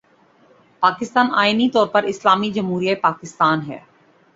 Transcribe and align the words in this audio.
پاکستان 0.83 1.27
آئینی 1.33 1.69
طور 1.69 1.87
پر 1.87 2.03
'اسلامی 2.03 2.49
جمہوریہ 2.51 2.95
پاکستان‘ 3.01 3.61
ہے۔ 3.67 3.79